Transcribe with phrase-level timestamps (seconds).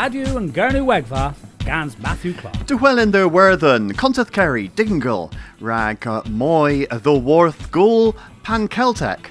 [0.00, 2.54] Radio and Gernu Wegva, Gans Matthew Clark.
[2.66, 5.30] Dwellin der werthen, Contath Kerry, Dingle,
[5.60, 9.30] Rag uh, Moy, The Worth Ghoul, Pan Celtic.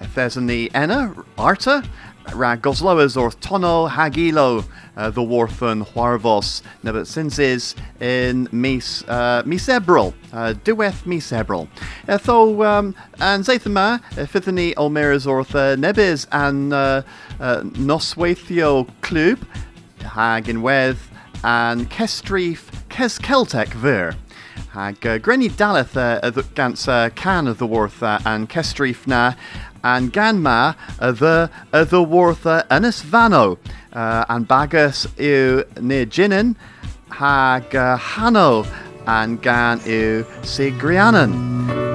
[0.00, 1.84] If there's the Enna, Arta,
[2.34, 4.64] Rag Gosloas or Tono, Hagilo,
[4.96, 6.62] uh, The Worth and Huarvos,
[7.06, 11.68] Sinsis in Mis, uh, Misebril, uh, Dueth Misebril.
[12.08, 17.02] Uh, tho, um, and Zathama, uh, Fithani Olmeras Orth, uh, Nebis and uh,
[17.38, 17.62] uh,
[20.02, 21.10] Hag Weth,
[21.44, 24.14] and Kestrif Kes Celtic Ver.
[24.70, 29.34] Hag uh, Grenny Daleth uh, gans uh, Can of the Worth uh, and Kestrif Na
[29.82, 33.58] and Ganma uh, the uh, the Worth uh, Vano
[33.92, 36.56] uh, and Bagus yw near Jinnen
[37.10, 38.66] hag uh, Hano
[39.06, 41.87] and Gan yw Sigrianan.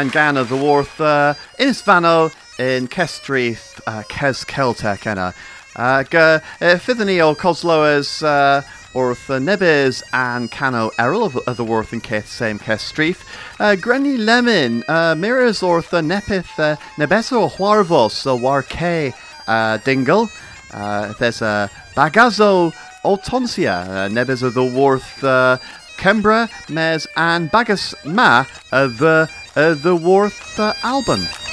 [0.00, 1.34] And gan of the Worth uh,
[1.84, 5.32] Vano in Kestrith uh, Kes Celtic enna.
[5.76, 7.30] Uh, ga, Fithany o
[8.26, 8.62] uh,
[8.92, 13.24] Orth Nebes and Cano Errol of, of the Worth and Keth same Kestrith.
[13.60, 19.14] Uh, Granny Lemon uh, Mirrors Orth Nepith uh, Nebeso Huarvos uh, Warke
[19.46, 20.28] uh, Dingle.
[20.72, 22.72] Uh, there's a uh, Bagazo
[23.04, 25.58] Altonsia uh, Nebes of the Worth uh,
[25.98, 31.43] Kembra, Mes and Bagas Ma uh, the uh, the Worth uh, Alban.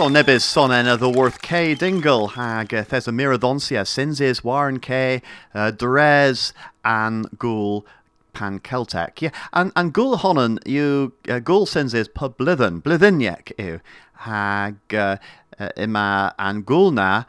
[0.00, 5.20] Tho nebis son enna the worth K dingle hag thes a miradonsia sinsis warren K
[5.54, 7.84] uh, Dres and ghoul
[8.32, 9.20] pan Celtic.
[9.20, 13.80] Yeah, and and ghoul honan you uh, ghoul sinsis pub blithen blithiniec ew
[14.20, 15.18] hag uh,
[15.76, 17.24] ima and ghoul na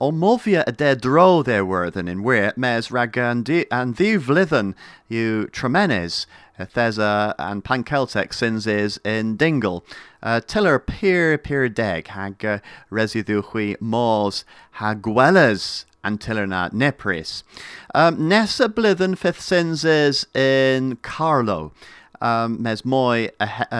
[0.00, 4.74] O movia a de dro there were than in where mes rag and the vlithen
[5.08, 6.26] you tremenes
[6.66, 9.84] Thesa and Pan Celtic sins is in Dingle.
[10.22, 12.58] Uh, tiller peer peer deg hag uh,
[12.90, 17.42] residu hui mors hag gwellas and tiller na nepris.
[17.94, 21.72] Um, nessa blithen fifth sins is in Carlow.
[22.22, 23.28] Um, mes moi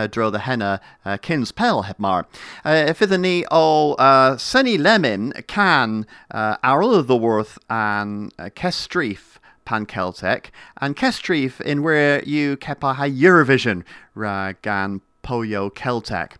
[0.06, 2.26] dro the henna uh, kins pel heb mar.
[2.64, 9.38] Uh, if ni o uh, Sunny Lemon can uh, of the worth and uh, kestrif
[9.70, 13.84] pan Celtic and kestrif in where you kepa ha Eurovision
[14.16, 16.38] Ragan poyo Celtic.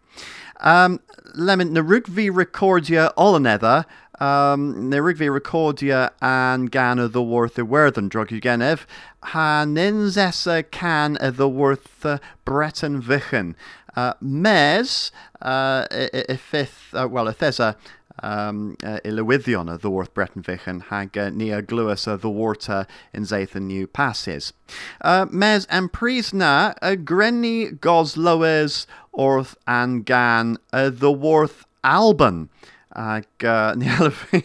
[0.59, 0.99] Um,
[1.37, 3.85] lemon na rugvi recordia olanether
[4.19, 8.85] um, na rugvi recordia and gan of the worth of worthen drug genev
[9.23, 13.55] ha ninzessa can the worth uh, Breton vichen.
[13.97, 15.13] Uh, mes,
[15.43, 17.77] uh, uh, well, a
[18.23, 22.85] um, uh, i lywyddion y ddwrth Breton Vichen hag uh, ni a glywys y ddwrta
[23.17, 24.53] yn zeith y new passes.
[25.01, 32.49] Uh, mes empris na y grenni gos lywys wrth an gan y ddwrth Alban
[32.97, 34.43] ag uh, ni alafi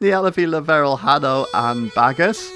[0.00, 2.50] ni alafi leferol hado an bagus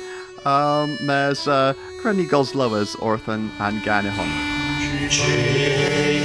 [0.44, 6.16] um, mes uh, grenni gos lywys wrth an, an gan y hon.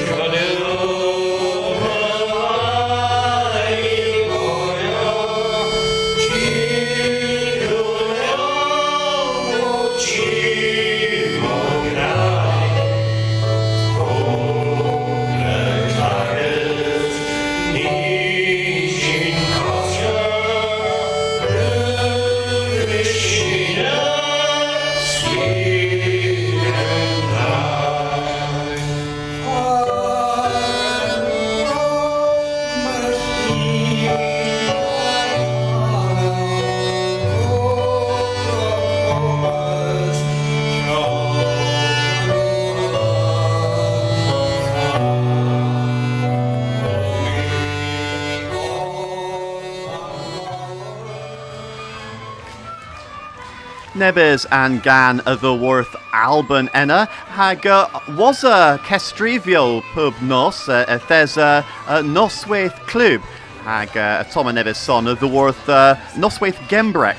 [54.01, 57.05] Nebys and gan y ddywrth Alban enna
[57.37, 57.85] hag uh,
[58.17, 63.21] was a kestrifio pub nos uh, thesa uh, noswaith clwb
[63.61, 67.15] hag uh, Tom a Nebys son y ddywrth uh, noswaith Gembrec.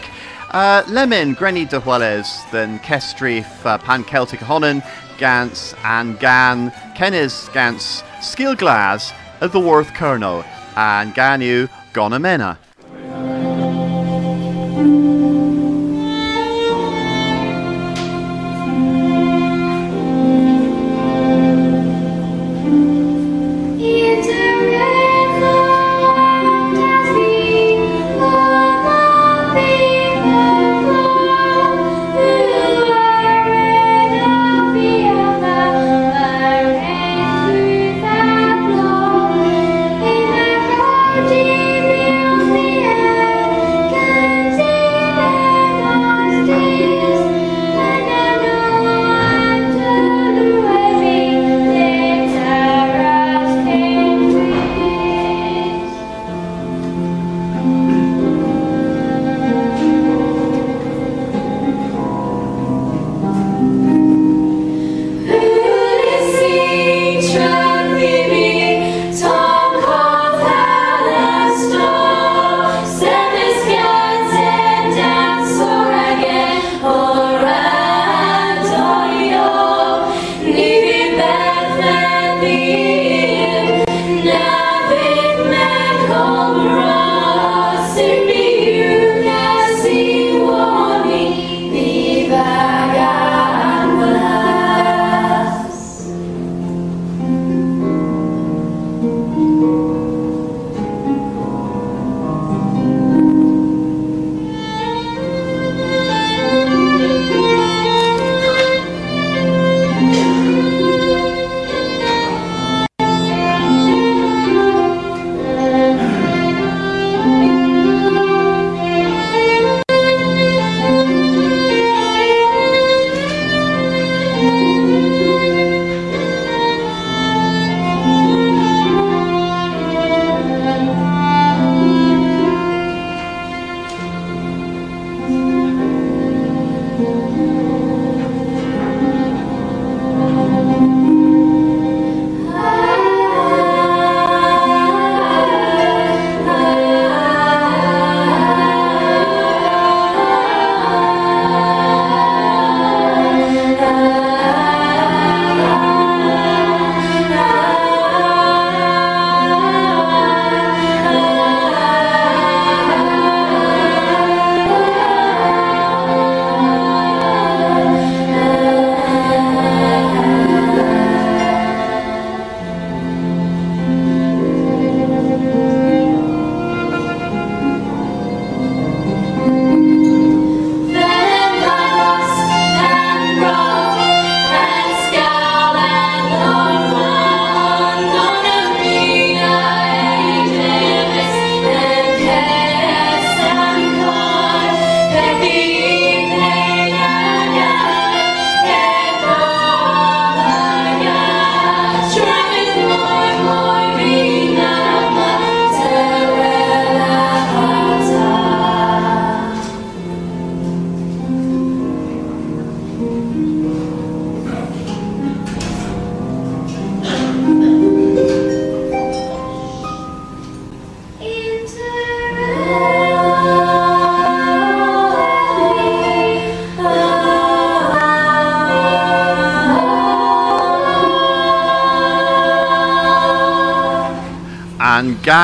[0.50, 4.82] Uh, de Hueles then kestrif uh, pan Celtic honen
[5.18, 8.02] gans and gan Kenis gans
[9.40, 10.44] of the worth Kerno
[10.74, 12.58] and ganu gonamena.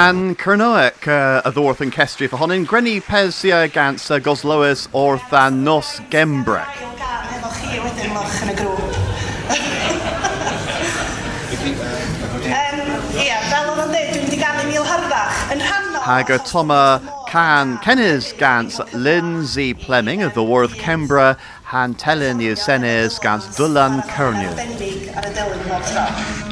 [0.08, 1.90] Gan Cernoic uh, a ddwrth yn
[3.74, 4.14] gans uh,
[6.08, 6.62] Gembre.
[7.58, 8.54] Chi wedyn moch yn y
[13.84, 15.44] yn dweud, dwi'n wedi ganu mil harddach.
[15.52, 16.00] Yn rhannol...
[16.08, 16.82] Hag y Toma
[17.28, 17.76] Can
[18.40, 21.34] gans Lindsay Fleming a ddwrth Cembra,
[21.68, 22.56] Han Telyn i'r
[23.20, 26.47] gans Dylan y tro.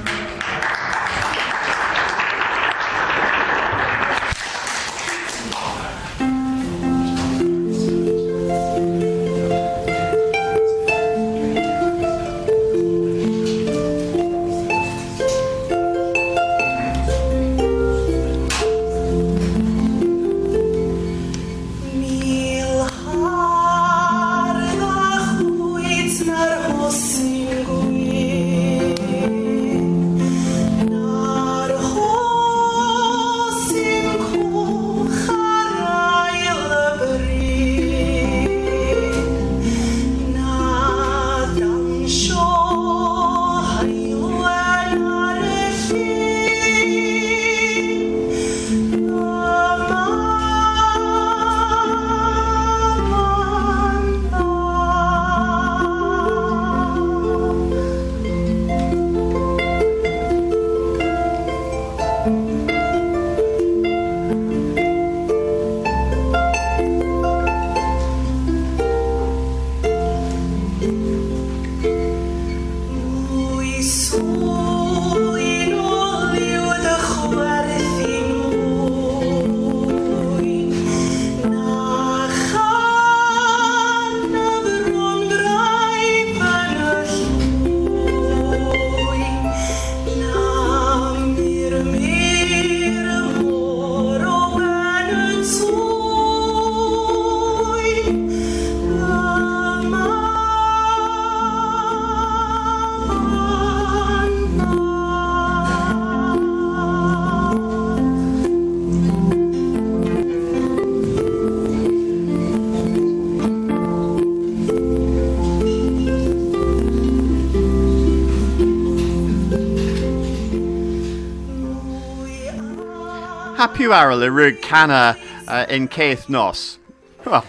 [123.92, 125.16] Arl y rwg canna
[125.48, 126.78] uh, in Keith Nos.
[127.24, 127.44] Well,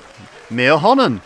[0.50, 1.22] me honan.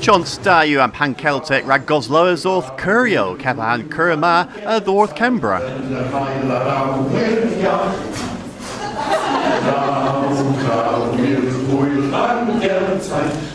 [0.00, 5.60] Da yw am pan Celtic rag Gosloes wrth Curio, cefa han Curma a ddwrth Cembra.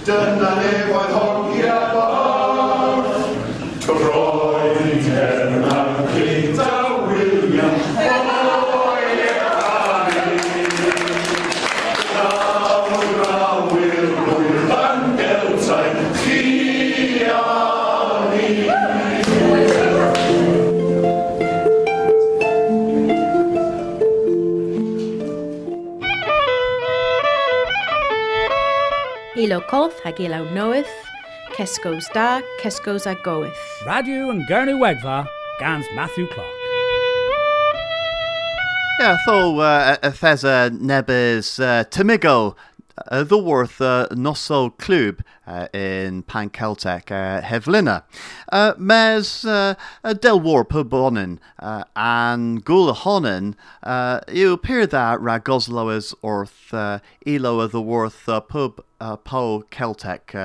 [0.05, 3.09] Dyna nefoedd hogia bar
[3.89, 4.34] Roedd
[29.67, 30.87] colf hag ilaw noeth,
[31.51, 33.57] Kesco's da, Kesco's a goeth.
[33.85, 35.27] Radio and Gernu Wegva,
[35.59, 36.47] Gans Matthew Clark.
[38.99, 42.55] Yeah, tho uh, Thesa Nebes uh, Timigo,
[43.07, 48.03] uh, the worth uh, Nosso Club uh, in Pankeltek, uh, Hevlina.
[48.77, 51.39] Mes uh, uh, Del War Pubonin
[51.95, 56.73] and Gula Honin, uh, you appear that Ragosloas orth
[57.25, 58.83] Elo worth Pub
[59.23, 60.35] Po Celtic.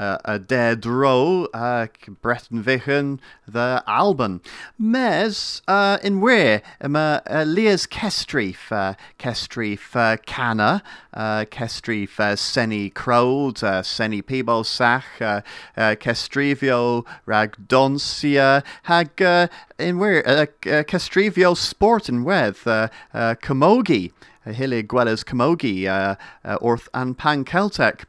[0.00, 1.86] Uh, a dead row, uh,
[2.22, 4.40] Breton Vichen, the Alban.
[4.78, 10.82] Mes, uh, in where, um, uh, Leas Kestrif, uh, Kestrif Canna,
[11.12, 15.42] uh, Kestrif Seni Crowd, uh, Seni Pibosach, uh,
[15.76, 20.46] uh, Kestrivio Ragdoncia, hag, uh, in where, uh, uh,
[20.82, 24.12] Kestrivio Sport in Weth, uh, uh, Camogie.
[24.44, 28.04] Hilly Gwellas Camogie, uh, uh, Orth and Pan Celtic.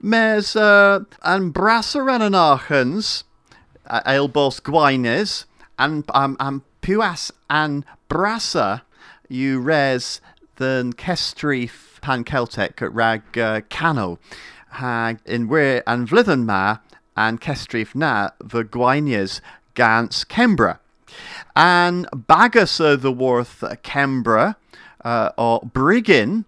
[0.00, 3.24] Mes uh, and Brasserenanachens,
[3.86, 5.46] uh, Ailbos Gwines,
[5.78, 8.82] and um, and Puas and Brassa,
[9.28, 10.20] you res
[10.56, 14.18] than Kestrif Pan Celtic at rag uh, Cano,
[14.70, 16.78] hag in where and Vlithen ma
[17.16, 19.40] and Kestrif na the Gwines
[19.74, 20.78] Gans Kembra.
[21.54, 24.56] And Bagus the Worth Kembra,
[25.04, 26.44] uh, or Brigin,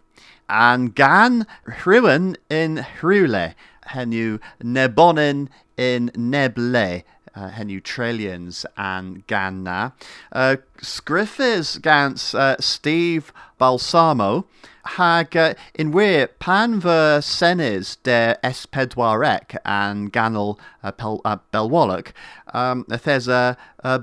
[0.49, 3.55] and Gan Hrywyn in Hrywle,
[3.89, 7.03] henu Nebonin in Neble,
[7.35, 9.93] uh, henu Trillions and Ganna.
[10.33, 14.45] Uh, Scriffis gans uh, Steve Balsamo,
[14.85, 22.13] hag uh, in where pan ver senes de espedwarek and ganol uh, pel, uh, belwallock
[22.53, 23.57] um, there's a,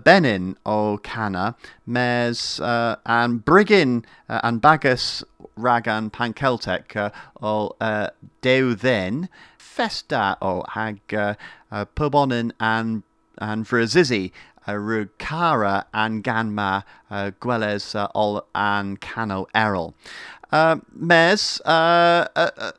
[0.04, 5.24] benin o cana mes uh, and brigin uh, and bagus
[5.58, 7.10] ragan panceltic uh,
[7.42, 8.08] o uh,
[8.42, 11.34] dew then festa o hag uh,
[11.72, 13.04] uh, pubonin and
[13.42, 14.32] and Vrazizi,
[14.68, 19.96] uh, Rugcara and Ganma, uh, Gweles uh, Ol and Cano Errol.
[20.52, 22.74] Uh, Mes, uh, uh, uh,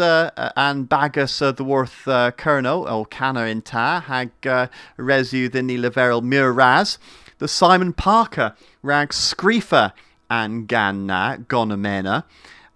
[0.00, 4.66] uh, and Bagus uh, the Worth uh, Kerno, or Cana in Ta, Hag uh,
[4.98, 6.98] Resu the Nilaveril Muraz,
[7.38, 9.92] the Simon Parker, Rag Screefer
[10.28, 12.24] and Ganna, Gonomena,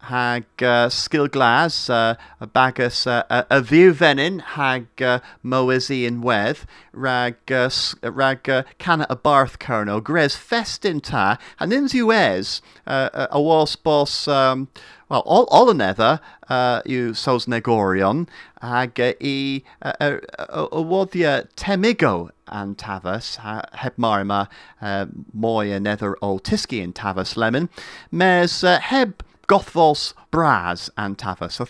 [0.02, 6.22] hag uh, Skilglas, uh, a bagus uh, a, a view venin, hag uh, Moesi in
[6.22, 7.70] wedd, rag, uh,
[8.02, 13.40] rag uh, canna a barth kerno, gres festin ta, and in ues, uh, uh, a
[13.40, 14.68] was boss, um,
[15.08, 18.28] well, all, all another, uh, you sos negorion,
[18.60, 23.36] hag uh, i, uh, uh, uh, uh, temigo and tavas,
[23.72, 24.48] heb marima,
[24.80, 27.68] uh, moy tiski in tavas lemon,
[28.10, 31.60] mes uh, heb Gothvos Bras and tavus.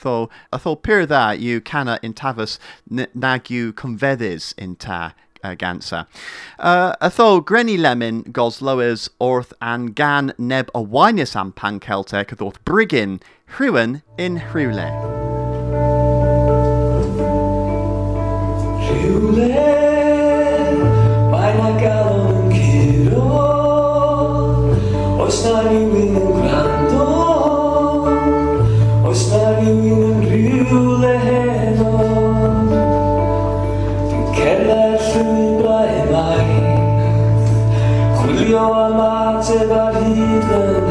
[0.52, 2.58] I thought pyr that you canna in Tavas
[2.90, 6.06] n- nag you convedis in ta uh, gansa.
[6.58, 11.80] Uh, I thought Grenny Lemon gos loes orth and gan neb a winus am pan
[11.80, 13.20] Celtic thought brigin
[13.56, 14.36] hrywyn in
[21.30, 22.52] mae na galon
[39.42, 40.81] am ateb ar hyd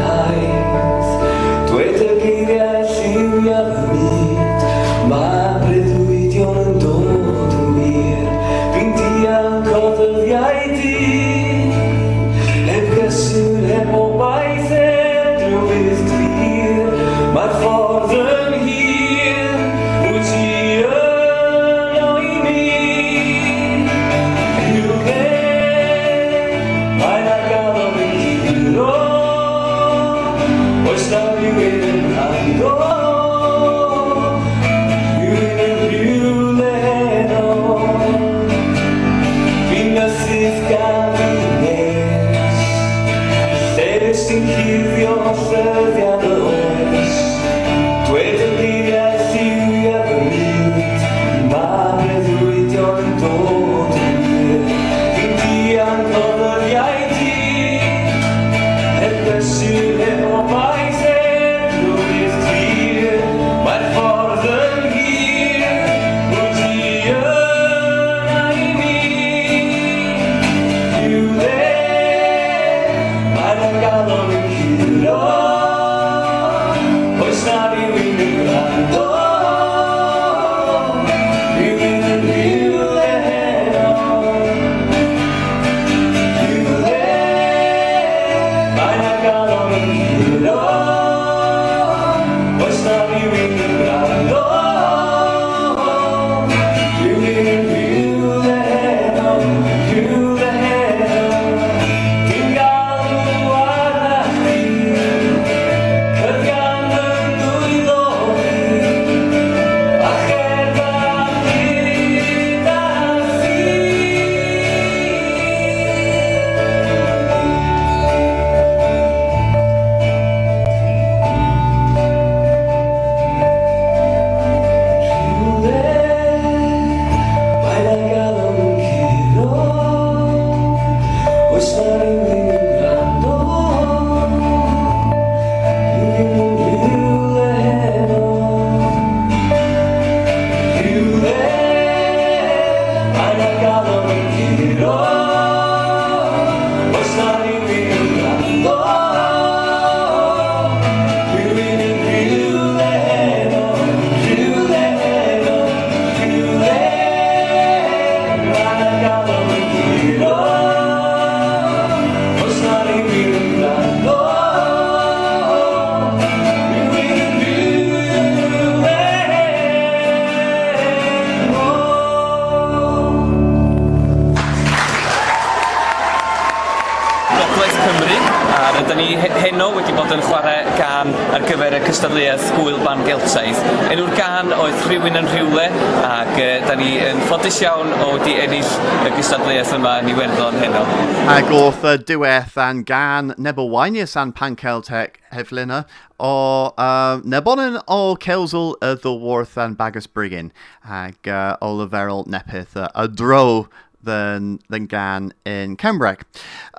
[191.91, 195.85] Ag wrth y diwedd an gan Nebelwainius an Panceltec heflina
[196.19, 200.53] o uh, Nebonin o Kelsel y ddylworth an Bagus Brigin
[200.85, 203.67] ag uh, o leferol nepeth uh, y dro
[204.01, 206.21] than than gan in Cembrec.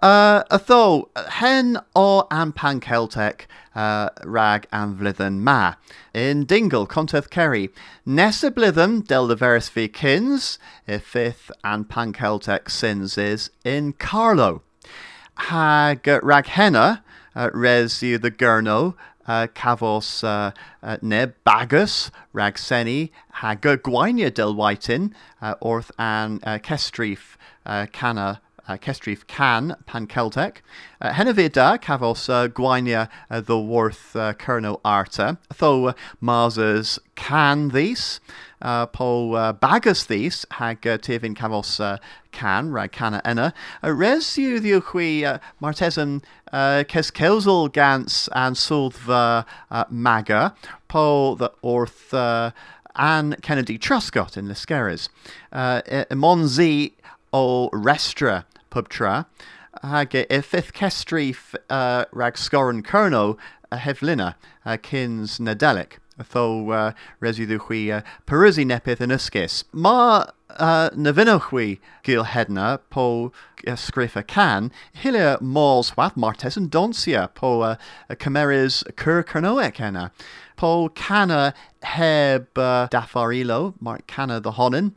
[0.01, 5.75] Uh, tho, hen o an pan Celtic uh, rag an vlydden ma.
[6.14, 7.68] In Dingle, Conteth Kerry.
[8.07, 13.92] Nessa blithen del the verus fi kins, y fifth an pan Celtic sins is in
[13.92, 14.62] Carlow.
[15.43, 16.47] Hag uh, rag
[17.35, 18.95] uh, res the gurno,
[19.27, 20.53] uh, cafos uh,
[20.83, 27.87] uh, neb bagus rag seni hag gwainia del whitin uh, orth an uh, kestrif uh,
[27.93, 30.63] canna uh, Kestrif Can, Pan Celtic.
[31.01, 35.39] Uh, Henavida, Cavos uh, Gwainia, uh, the Worth uh, Kerno Arta.
[35.59, 38.21] Tho uh, Mars's Can these.
[38.62, 41.98] Uh, po uh, bagus these hag uh, tifin cavos uh,
[42.31, 43.53] can rag canna enna.
[43.83, 46.22] Uh, res yw ddiwchwi uh, martesan
[47.72, 50.55] gans and sulv uh, maga
[50.87, 52.14] po the orth
[52.94, 55.09] Anne Kennedy Truscott in Liskeres.
[55.51, 56.92] Uh, Monzi
[57.33, 59.27] o restra pubtra
[59.83, 60.12] hag
[60.44, 61.57] fifth kestrif
[62.12, 63.37] rag scoran kerno
[63.72, 64.35] a heflina
[64.66, 69.64] uh, kins nadelic tho uh, residdwch chi uh, perysi nepeth yn ysgus.
[69.72, 70.27] Mae
[70.59, 73.33] uh, na chi gil hedna po
[73.66, 77.77] uh, sgriffa can, hilia môls wath martes yn donsia po uh,
[78.11, 80.11] cymeris cyr cernoec hena.
[80.57, 84.92] Po cana heb uh, daffarilo, mar cana ddohonin,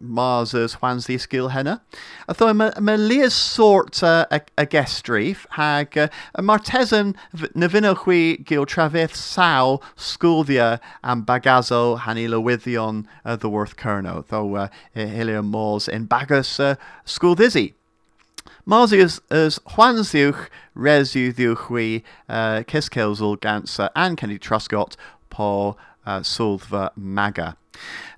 [0.00, 1.82] honin, Mars as Juan's the skill henna.
[2.28, 7.16] I thought my Leah's sort uh, a, a gestrif hag uh, a martesan
[7.54, 14.54] na vinnochwi gil traveth saw sculdia and bagazo hanila withion uh, the worth kerno, though
[14.56, 17.74] uh, hilia in bagus uh, sculdizzi.
[18.66, 24.96] Mars is as Juan's diwch, res yw uh, Gansa, and Kenny Truscott,
[25.30, 25.76] po
[26.10, 27.56] uh, Sulva Maga.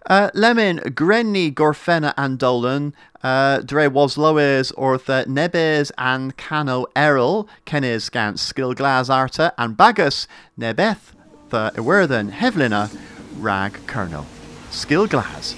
[0.06, 7.48] Uh, Lemon, Grenny, Gorfena, and Dolan, uh, Dre was Loes, Ortha, Nebes, and Cano Errol,
[7.64, 10.26] Kennis, Gans, Skill Glas Arta, and Bagus,
[10.58, 11.12] Nebeth,
[11.50, 12.90] the Iwerthen, Hevlina,
[13.38, 14.24] Rag, Kerno.
[14.70, 15.54] Skill Glas.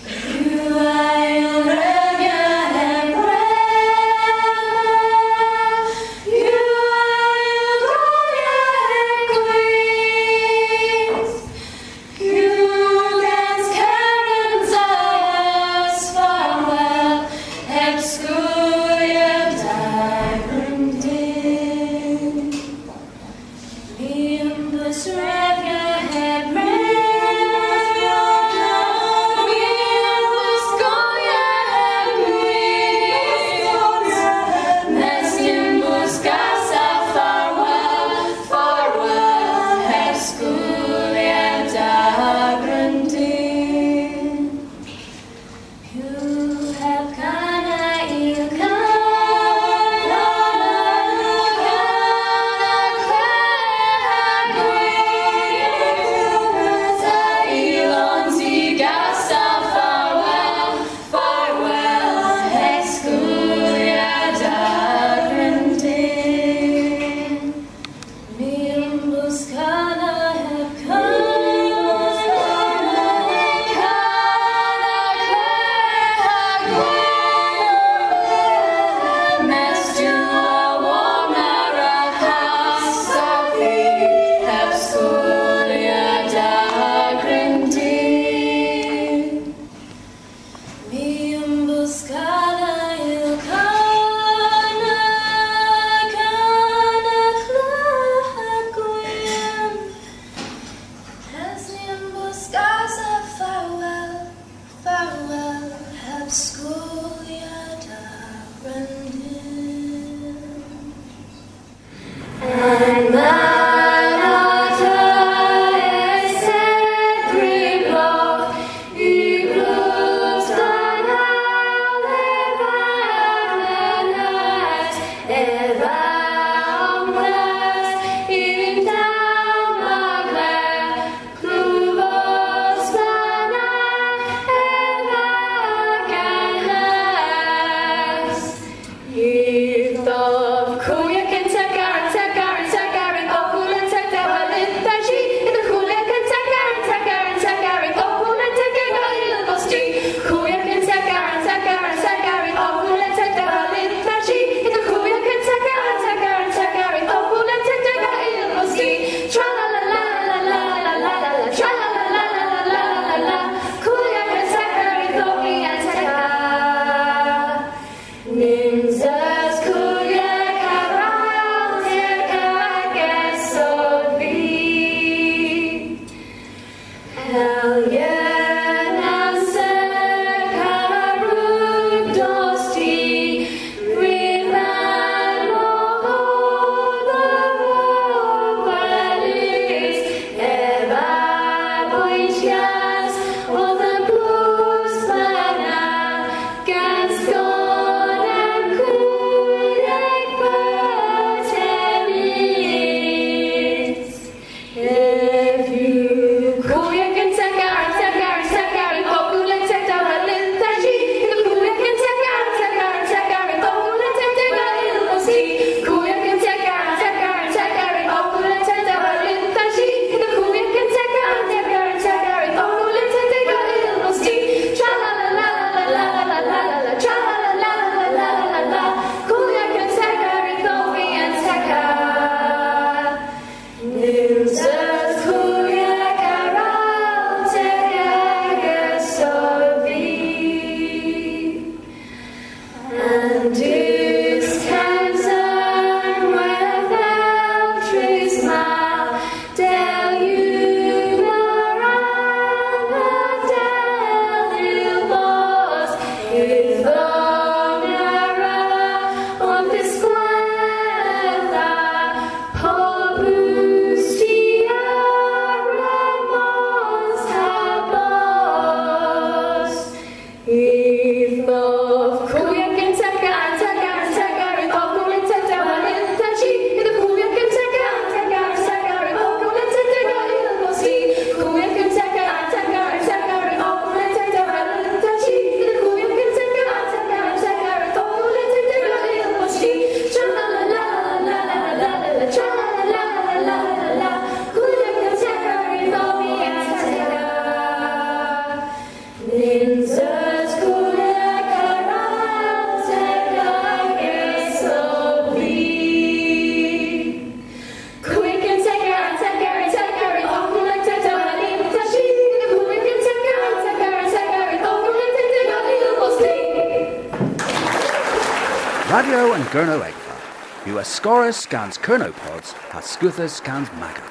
[319.55, 320.67] Radio and Gurno Egva.
[320.67, 324.03] You Ascorus scans Kernopods, Hascuthus scans Maga.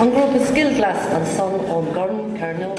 [0.00, 2.69] An grŵp y sgilglas yn son o'n gorn Carno